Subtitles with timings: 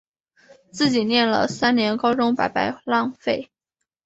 [0.71, 3.51] 自己念了三年高中白白浪费